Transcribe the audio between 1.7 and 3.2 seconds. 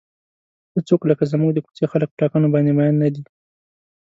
خلک په ټاکنو باندې مین نه